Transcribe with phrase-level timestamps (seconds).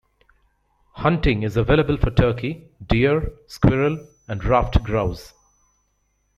[0.93, 5.35] Hunting is available for turkey, deer, squirrel, and ruffed grouse.